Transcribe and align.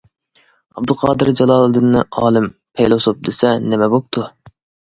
ئابدۇقادىر 0.79 1.31
جالالىدىننى 1.41 2.03
ئالىم، 2.23 2.49
پەيلاسوپ 2.81 3.23
دېسە 3.31 3.55
نېمە 3.69 3.95
بوپتۇ. 3.97 4.29